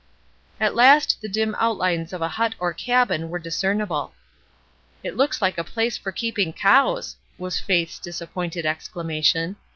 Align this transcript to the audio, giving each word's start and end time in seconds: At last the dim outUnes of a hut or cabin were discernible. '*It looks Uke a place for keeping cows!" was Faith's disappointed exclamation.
At 0.59 0.73
last 0.73 1.21
the 1.21 1.29
dim 1.29 1.53
outUnes 1.61 2.11
of 2.11 2.23
a 2.23 2.27
hut 2.27 2.55
or 2.57 2.73
cabin 2.73 3.29
were 3.29 3.37
discernible. 3.37 4.13
'*It 5.03 5.15
looks 5.15 5.39
Uke 5.43 5.59
a 5.59 5.63
place 5.63 5.95
for 5.95 6.11
keeping 6.11 6.53
cows!" 6.53 7.17
was 7.37 7.59
Faith's 7.59 7.99
disappointed 7.99 8.65
exclamation. 8.65 9.57